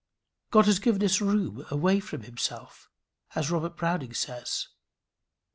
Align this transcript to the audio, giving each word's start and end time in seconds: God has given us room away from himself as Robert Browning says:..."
God 0.49 0.65
has 0.65 0.79
given 0.79 1.03
us 1.03 1.21
room 1.21 1.63
away 1.69 1.99
from 1.99 2.21
himself 2.23 2.89
as 3.35 3.51
Robert 3.51 3.77
Browning 3.77 4.15
says:..." 4.15 4.69